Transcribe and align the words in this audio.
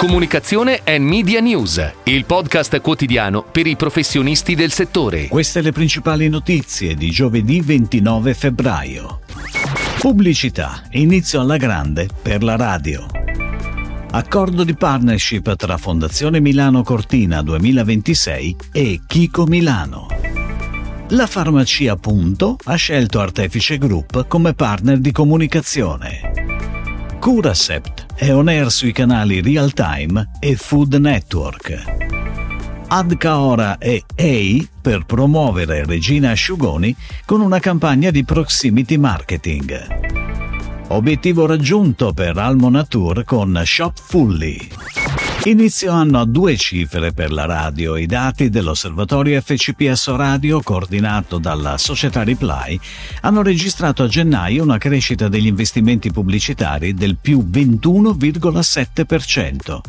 Comunicazione 0.00 0.80
e 0.82 0.98
Media 0.98 1.40
News, 1.40 1.92
il 2.04 2.24
podcast 2.24 2.80
quotidiano 2.80 3.42
per 3.42 3.66
i 3.66 3.76
professionisti 3.76 4.54
del 4.54 4.72
settore. 4.72 5.28
Queste 5.28 5.60
le 5.60 5.72
principali 5.72 6.30
notizie 6.30 6.94
di 6.94 7.10
giovedì 7.10 7.60
29 7.60 8.32
febbraio. 8.32 9.20
Pubblicità. 9.98 10.84
Inizio 10.92 11.42
alla 11.42 11.58
grande 11.58 12.08
per 12.22 12.42
la 12.42 12.56
radio. 12.56 13.04
Accordo 14.12 14.64
di 14.64 14.74
partnership 14.74 15.54
tra 15.54 15.76
Fondazione 15.76 16.40
Milano 16.40 16.82
Cortina 16.82 17.42
2026 17.42 18.56
e 18.72 19.00
Chico 19.06 19.44
Milano. 19.44 20.06
La 21.08 21.26
farmacia 21.26 21.96
Punto 21.96 22.56
ha 22.64 22.74
scelto 22.74 23.20
Artefice 23.20 23.76
Group 23.76 24.26
come 24.28 24.54
partner 24.54 24.96
di 24.96 25.12
comunicazione. 25.12 26.48
Curacept 27.18 28.09
è 28.20 28.34
on 28.34 28.48
air 28.48 28.70
sui 28.70 28.92
canali 28.92 29.40
Real 29.40 29.72
Time 29.72 30.32
e 30.40 30.54
Food 30.54 30.92
Network. 30.96 31.82
Adcaora 32.88 33.78
e 33.78 34.04
EI 34.14 34.68
per 34.78 35.06
promuovere 35.06 35.86
Regina 35.86 36.32
Asciugoni 36.32 36.94
con 37.24 37.40
una 37.40 37.58
campagna 37.60 38.10
di 38.10 38.22
proximity 38.22 38.98
marketing. 38.98 40.88
Obiettivo 40.88 41.46
raggiunto 41.46 42.12
per 42.12 42.36
Almo 42.36 42.68
Nature 42.68 43.24
con 43.24 43.58
Shop 43.64 43.98
Fully. 43.98 44.68
Inizio 45.44 45.92
anno 45.92 46.20
a 46.20 46.26
due 46.26 46.54
cifre 46.58 47.12
per 47.12 47.32
la 47.32 47.46
radio. 47.46 47.96
I 47.96 48.04
dati 48.04 48.50
dell'osservatorio 48.50 49.40
FCPS 49.40 50.14
Radio, 50.14 50.60
coordinato 50.60 51.38
dalla 51.38 51.78
società 51.78 52.22
Reply, 52.22 52.78
hanno 53.22 53.40
registrato 53.40 54.02
a 54.02 54.06
gennaio 54.06 54.62
una 54.62 54.76
crescita 54.76 55.28
degli 55.28 55.46
investimenti 55.46 56.12
pubblicitari 56.12 56.92
del 56.92 57.16
più 57.16 57.48
21,7%. 57.50 59.80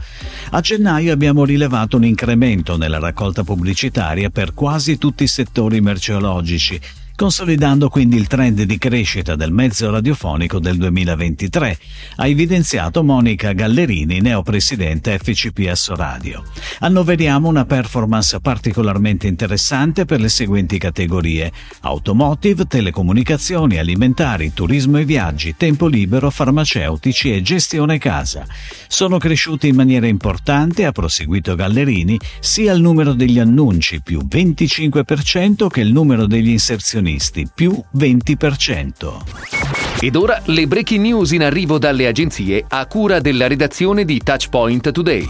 A 0.52 0.62
gennaio 0.62 1.12
abbiamo 1.12 1.44
rilevato 1.44 1.98
un 1.98 2.06
incremento 2.06 2.78
nella 2.78 3.00
raccolta 3.00 3.44
pubblicitaria 3.44 4.30
per 4.30 4.54
quasi 4.54 4.98
tutti 4.98 5.24
i 5.24 5.28
settori 5.28 5.82
merceologici 5.82 6.80
consolidando 7.22 7.88
quindi 7.88 8.16
il 8.16 8.26
trend 8.26 8.64
di 8.64 8.80
crescita 8.80 9.36
del 9.36 9.52
mezzo 9.52 9.92
radiofonico 9.92 10.58
del 10.58 10.78
2023, 10.78 11.78
ha 12.16 12.26
evidenziato 12.26 13.04
Monica 13.04 13.52
Gallerini, 13.52 14.22
neopresidente 14.22 15.20
FCPS 15.20 15.92
Radio. 15.92 16.44
Annoveriamo 16.80 17.48
una 17.48 17.66
performance 17.66 18.40
particolarmente 18.40 19.28
interessante 19.28 20.06
per 20.06 20.20
le 20.20 20.30
seguenti 20.30 20.80
categorie: 20.80 21.52
automotive, 21.82 22.66
telecomunicazioni, 22.66 23.78
alimentari, 23.78 24.52
turismo 24.52 24.98
e 24.98 25.06
viaggi, 25.06 25.54
tempo 25.56 25.86
libero, 25.86 26.32
farmaceutici 26.32 27.32
e 27.32 27.44
gestione 27.44 28.00
casa. 28.00 28.48
Sono 28.88 29.20
cresciuti 29.20 29.68
in 29.68 29.76
maniera 29.76 30.08
importante, 30.08 30.86
ha 30.86 30.92
proseguito 30.92 31.54
Gallerini, 31.54 32.20
sia 32.40 32.74
il 32.74 32.82
numero 32.82 33.14
degli 33.14 33.38
annunci 33.38 34.02
più 34.02 34.26
25% 34.28 35.68
che 35.68 35.82
il 35.82 35.92
numero 35.92 36.26
degli 36.26 36.50
inserzionisti 36.50 37.10
professionisti, 37.12 37.50
più 37.54 37.82
20%. 37.98 40.00
Ed 40.00 40.16
ora 40.16 40.42
le 40.46 40.68
breaking 40.68 41.04
news 41.04 41.32
in 41.32 41.44
arrivo 41.44 41.78
dalle 41.78 42.08
agenzie 42.08 42.64
a 42.68 42.86
cura 42.86 43.20
della 43.20 43.48
redazione 43.48 44.06
di 44.06 44.20
Touchpoint 44.20 44.92
Today. 44.92 45.28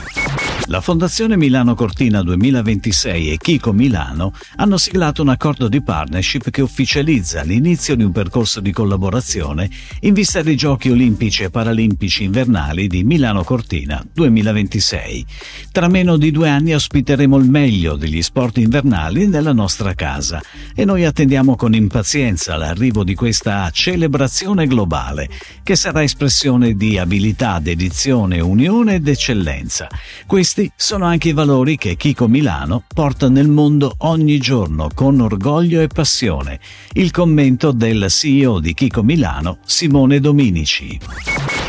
La 0.67 0.79
Fondazione 0.79 1.37
Milano 1.37 1.75
Cortina 1.75 2.21
2026 2.21 3.31
e 3.31 3.37
Chico 3.37 3.73
Milano 3.73 4.31
hanno 4.57 4.77
siglato 4.77 5.21
un 5.21 5.29
accordo 5.29 5.67
di 5.67 5.81
partnership 5.81 6.49
che 6.49 6.61
ufficializza 6.61 7.41
l'inizio 7.41 7.95
di 7.95 8.03
un 8.03 8.11
percorso 8.11 8.61
di 8.61 8.71
collaborazione 8.71 9.69
in 10.01 10.13
vista 10.13 10.41
dei 10.41 10.55
Giochi 10.55 10.89
Olimpici 10.89 11.43
e 11.43 11.49
Paralimpici 11.49 12.23
invernali 12.23 12.87
di 12.87 13.03
Milano 13.03 13.43
Cortina 13.43 14.05
2026. 14.13 15.25
Tra 15.71 15.87
meno 15.89 16.15
di 16.15 16.31
due 16.31 16.47
anni 16.47 16.73
ospiteremo 16.73 17.37
il 17.37 17.49
meglio 17.49 17.95
degli 17.95 18.21
sport 18.21 18.59
invernali 18.59 19.27
nella 19.27 19.53
nostra 19.53 19.93
casa 19.93 20.41
e 20.73 20.85
noi 20.85 21.03
attendiamo 21.03 21.55
con 21.55 21.73
impazienza 21.73 22.55
l'arrivo 22.55 23.03
di 23.03 23.15
questa 23.15 23.69
celebrazione 23.71 24.67
globale 24.67 25.27
che 25.63 25.75
sarà 25.75 26.03
espressione 26.03 26.75
di 26.75 26.97
abilità, 26.97 27.59
dedizione, 27.59 28.39
unione 28.39 28.95
ed 28.95 29.07
eccellenza. 29.07 29.89
Questi 30.25 30.50
questi 30.53 30.71
sono 30.75 31.05
anche 31.05 31.29
i 31.29 31.33
valori 31.33 31.77
che 31.77 31.95
Chico 31.95 32.27
Milano 32.27 32.83
porta 32.93 33.29
nel 33.29 33.47
mondo 33.47 33.95
ogni 33.99 34.37
giorno 34.37 34.89
con 34.93 35.21
orgoglio 35.21 35.79
e 35.79 35.87
passione. 35.87 36.59
Il 36.91 37.11
commento 37.11 37.71
del 37.71 38.07
CEO 38.09 38.59
di 38.59 38.73
Chico 38.73 39.01
Milano, 39.01 39.59
Simone 39.65 40.19
Dominici. 40.19 40.99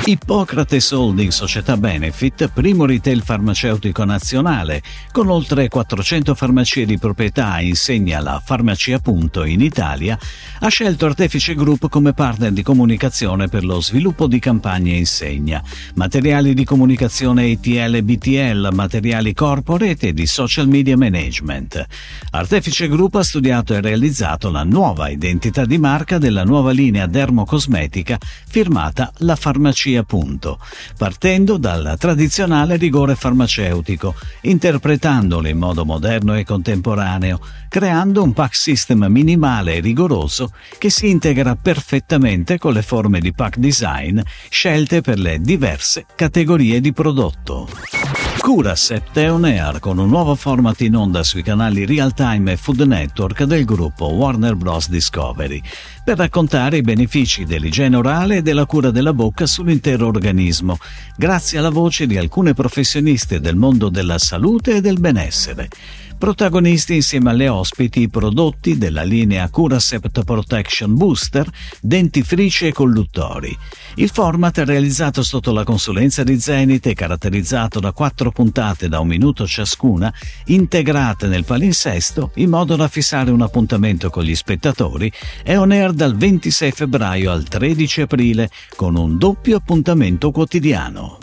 Ippocrates 0.05 0.91
Holding 0.91 1.31
Società 1.31 1.77
Benefit, 1.77 2.49
primo 2.49 2.87
retail 2.87 3.23
farmaceutico 3.23 4.03
nazionale, 4.03 4.83
con 5.13 5.29
oltre 5.29 5.69
400 5.69 6.35
farmacie 6.35 6.85
di 6.85 6.99
proprietà 6.99 7.61
insegna 7.61 8.21
la 8.21 8.43
Farmacia 8.45 8.99
Punto 8.99 9.45
in 9.45 9.61
Italia, 9.61 10.19
ha 10.59 10.69
scelto 10.69 11.07
Artefice 11.07 11.55
Group 11.55 11.89
come 11.89 12.15
partner 12.15 12.51
di 12.51 12.65
comunicazione 12.65 13.47
per 13.47 13.65
lo 13.65 13.81
sviluppo 13.81 14.27
di 14.27 14.41
campagne 14.41 14.97
insegna, 14.97 15.63
materiali 15.95 16.53
di 16.53 16.65
comunicazione 16.65 17.53
ATL 17.53 17.95
e 17.95 18.03
BTL, 18.03 18.71
materiali 18.73 19.33
corporate 19.35 20.09
e 20.09 20.13
di 20.13 20.27
social 20.27 20.67
media 20.67 20.97
management. 20.97 21.87
Artefice 22.31 22.89
Group 22.89 23.15
ha 23.15 23.23
studiato 23.23 23.73
e 23.73 23.81
realizzato 23.81 24.51
la 24.51 24.65
nuova 24.65 25.11
identità 25.11 25.65
di 25.65 25.79
marca 25.79 26.19
della 26.19 26.43
nuova 26.43 26.73
linea 26.73 27.07
dermocosmetica 27.07 28.19
firmata 28.49 29.13
La 29.19 29.37
Farmacia 29.37 29.91
farmacia 29.93 30.03
punto, 30.05 30.59
partendo 30.97 31.57
dal 31.59 31.97
tradizionale 31.99 32.77
rigore 32.77 33.15
farmaceutico, 33.15 34.15
interpretandolo 34.43 35.49
in 35.49 35.59
modo 35.59 35.85
moderno 35.85 36.37
e 36.37 36.45
contemporaneo, 36.45 37.41
creando 37.69 38.23
un 38.23 38.33
pack 38.33 38.55
system 38.55 39.07
minimale 39.09 39.77
e 39.77 39.81
rigoroso 39.81 40.53
che 40.79 40.91
si 40.91 41.11
integra 41.11 41.57
perfettamente 41.57 42.59
con 42.59 42.73
le 42.73 42.83
forme 42.83 43.21
di 43.21 43.33
pack 43.33 43.59
design 43.59 44.21
scelte 44.49 45.01
per 45.01 45.19
le 45.19 45.41
diverse 45.41 46.07
categorie 46.15 46.81
di 46.81 46.93
prodotto. 46.93 48.22
Curacept 48.43 49.17
è 49.19 49.31
on 49.31 49.45
air 49.45 49.79
con 49.79 49.99
un 49.99 50.09
nuovo 50.09 50.35
format 50.35 50.81
in 50.81 50.97
onda 50.97 51.23
sui 51.23 51.45
canali 51.45 51.87
Real 51.87 52.13
Time 52.13 52.51
e 52.51 52.57
Food 52.57 52.81
Network 52.81 53.45
del 53.45 53.65
gruppo 53.65 54.07
Warner 54.07 54.57
Bros. 54.57 54.89
Discovery 54.89 55.63
per 56.03 56.17
raccontare 56.17 56.79
i 56.79 56.83
benefici 56.83 57.45
dell'igiene 57.45 57.95
orale 57.95 58.39
e 58.39 58.43
della 58.43 58.67
cura 58.67 58.91
della 58.91 59.13
bocca 59.13 59.47
sull'intero 59.47 60.09
organismo, 60.09 60.77
grazie 61.17 61.59
alla 61.59 61.71
voce 61.71 62.09
di 62.09 62.19
alcune 62.19 62.53
professioniste 62.53 63.39
del 63.39 63.55
mondo 63.55 63.89
della 63.89 64.19
salute 64.19 64.75
e 64.75 64.81
del 64.81 64.99
benessere. 64.99 65.69
Protagonisti 66.23 66.95
insieme 66.95 67.31
alle 67.31 67.49
ospiti 67.49 68.03
i 68.03 68.09
prodotti 68.09 68.79
della 68.79 69.03
linea 69.03 69.51
Curacept 69.51 70.23
Protection 70.23 70.95
Booster, 70.95 71.51
dentifrici 71.81 72.69
e 72.69 72.73
colluttori. 72.73 73.59
Il 73.97 74.09
format 74.09 74.61
è 74.61 74.65
realizzato 74.65 75.25
sotto 75.25 75.51
la 75.51 75.65
consulenza 75.65 76.23
di 76.23 76.39
Zenith 76.39 76.87
e 76.87 76.95
caratterizzato 76.95 77.81
da 77.81 77.91
quattro 77.91 78.31
puntate 78.31 78.89
da 78.89 79.01
un 79.01 79.09
minuto 79.09 79.49
ciascuna, 79.49 80.15
integrate 80.45 81.27
nel 81.27 81.45
palinsesto 81.45 82.31
in 82.37 82.51
modo 82.51 82.77
da 82.77 82.87
fissare 82.87 83.33
un 83.33 83.43
appuntamento 83.43 84.09
con 84.09 84.23
gli 84.23 84.37
spettatori 84.37 85.11
e 85.43 85.57
on 85.57 85.73
air 85.73 85.91
dal 85.93 86.17
26 86.17 86.71
febbraio 86.71 87.33
al 87.33 87.43
13 87.43 88.03
aprile 88.03 88.49
con 88.77 88.95
un 88.95 89.19
doppio 89.19 89.57
appuntamento 89.57 90.31
quotidiano. 90.31 91.19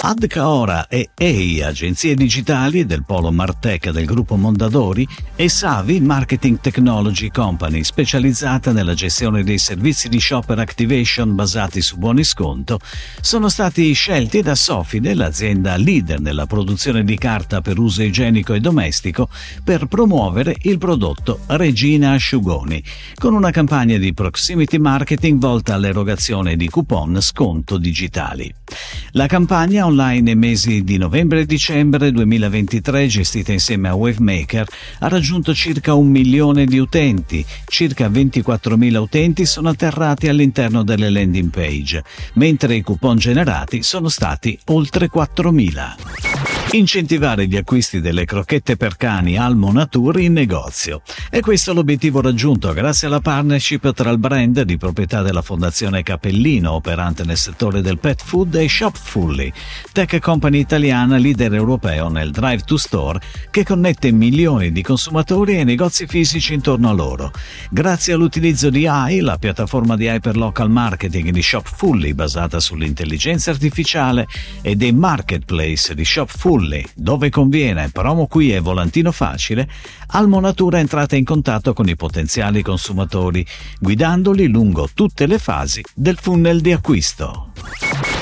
Adcaora 0.00 0.86
e 0.86 1.10
EI, 1.12 1.60
agenzie 1.60 2.14
digitali 2.14 2.86
del 2.86 3.04
polo 3.04 3.32
Martech 3.32 3.90
del 3.90 4.04
gruppo 4.04 4.36
Mondadori, 4.36 5.06
e 5.34 5.48
Savi 5.48 6.00
Marketing 6.00 6.60
Technology 6.60 7.30
Company, 7.30 7.82
specializzata 7.82 8.70
nella 8.70 8.94
gestione 8.94 9.42
dei 9.42 9.58
servizi 9.58 10.08
di 10.08 10.20
shopper 10.20 10.60
activation 10.60 11.34
basati 11.34 11.82
su 11.82 11.96
buoni 11.96 12.22
sconto, 12.22 12.78
sono 13.20 13.48
stati 13.48 13.92
scelti 13.92 14.40
da 14.40 14.54
Sofide, 14.54 15.14
l'azienda 15.14 15.76
leader 15.76 16.20
nella 16.20 16.46
produzione 16.46 17.02
di 17.02 17.18
carta 17.18 17.60
per 17.60 17.78
uso 17.78 18.02
igienico 18.02 18.54
e 18.54 18.60
domestico, 18.60 19.28
per 19.64 19.86
promuovere 19.86 20.56
il 20.62 20.78
prodotto 20.78 21.40
Regina 21.46 22.12
Asciugoni, 22.12 22.82
con 23.16 23.34
una 23.34 23.50
campagna 23.50 23.98
di 23.98 24.14
proximity 24.14 24.78
marketing 24.78 25.40
volta 25.40 25.74
all'erogazione 25.74 26.56
di 26.56 26.68
coupon 26.68 27.20
sconto 27.20 27.78
digitali. 27.78 28.54
La 29.12 29.26
campagna 29.26 29.86
online 29.88 30.20
nei 30.20 30.36
mesi 30.36 30.84
di 30.84 30.96
novembre 30.96 31.40
e 31.40 31.46
dicembre 31.46 32.12
2023, 32.12 33.06
gestita 33.06 33.52
insieme 33.52 33.88
a 33.88 33.94
Wavemaker, 33.94 34.66
ha 35.00 35.08
raggiunto 35.08 35.54
circa 35.54 35.94
un 35.94 36.08
milione 36.08 36.66
di 36.66 36.78
utenti. 36.78 37.44
Circa 37.66 38.08
24.000 38.08 38.96
utenti 38.96 39.46
sono 39.46 39.70
atterrati 39.70 40.28
all'interno 40.28 40.82
delle 40.82 41.10
landing 41.10 41.50
page, 41.50 42.04
mentre 42.34 42.76
i 42.76 42.82
coupon 42.82 43.16
generati 43.16 43.82
sono 43.82 44.08
stati 44.08 44.58
oltre 44.66 45.10
4.000. 45.12 46.57
Incentivare 46.72 47.46
gli 47.46 47.56
acquisti 47.56 47.98
delle 47.98 48.26
crocchette 48.26 48.76
per 48.76 48.98
cani 48.98 49.38
Almo 49.38 49.72
Nature 49.72 50.20
in 50.20 50.34
negozio. 50.34 51.00
E 51.30 51.40
questo 51.40 51.70
è 51.70 51.74
l'obiettivo 51.74 52.20
raggiunto 52.20 52.74
grazie 52.74 53.06
alla 53.06 53.20
partnership 53.20 53.94
tra 53.94 54.10
il 54.10 54.18
brand 54.18 54.60
di 54.60 54.76
proprietà 54.76 55.22
della 55.22 55.40
Fondazione 55.40 56.02
Capellino, 56.02 56.72
operante 56.72 57.24
nel 57.24 57.38
settore 57.38 57.80
del 57.80 57.98
pet 57.98 58.22
food, 58.22 58.54
e 58.56 58.68
Shopfully, 58.68 59.50
tech 59.92 60.18
company 60.18 60.58
italiana 60.58 61.16
leader 61.16 61.54
europeo 61.54 62.10
nel 62.10 62.32
drive 62.32 62.64
to 62.64 62.76
store 62.76 63.18
che 63.50 63.64
connette 63.64 64.12
milioni 64.12 64.70
di 64.70 64.82
consumatori 64.82 65.56
e 65.56 65.64
negozi 65.64 66.06
fisici 66.06 66.52
intorno 66.52 66.90
a 66.90 66.92
loro. 66.92 67.32
Grazie 67.70 68.12
all'utilizzo 68.12 68.68
di 68.68 68.86
AI, 68.86 69.20
la 69.20 69.38
piattaforma 69.38 69.96
di 69.96 70.04
hyperlocal 70.04 70.70
marketing 70.70 71.30
di 71.30 71.42
Shopfully 71.42 72.12
basata 72.12 72.60
sull'intelligenza 72.60 73.52
artificiale 73.52 74.26
e 74.60 74.76
dei 74.76 74.92
marketplace 74.92 75.94
di 75.94 76.04
Shopfully 76.04 76.56
Fully, 76.57 76.57
dove 76.94 77.30
conviene, 77.30 77.90
promo 77.90 78.26
qui 78.26 78.54
e 78.54 78.60
volantino 78.60 79.12
facile, 79.12 79.68
Almonatura 80.08 80.78
è 80.78 80.80
entrata 80.80 81.16
in 81.16 81.24
contatto 81.24 81.72
con 81.72 81.88
i 81.88 81.96
potenziali 81.96 82.62
consumatori, 82.62 83.44
guidandoli 83.78 84.48
lungo 84.48 84.88
tutte 84.94 85.26
le 85.26 85.38
fasi 85.38 85.82
del 85.94 86.18
funnel 86.20 86.60
di 86.60 86.72
acquisto. 86.72 87.52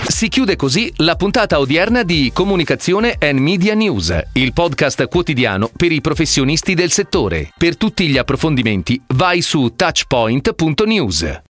Si 0.08 0.28
chiude 0.28 0.56
così 0.56 0.92
la 0.96 1.16
puntata 1.16 1.58
odierna 1.58 2.02
di 2.02 2.30
Comunicazione 2.32 3.16
and 3.18 3.38
Media 3.38 3.74
News, 3.74 4.18
il 4.32 4.52
podcast 4.52 5.08
quotidiano 5.08 5.70
per 5.74 5.92
i 5.92 6.00
professionisti 6.00 6.74
del 6.74 6.90
settore. 6.90 7.52
Per 7.56 7.76
tutti 7.76 8.08
gli 8.08 8.16
approfondimenti 8.16 9.00
vai 9.08 9.42
su 9.42 9.74
touchpoint.news. 9.76 11.44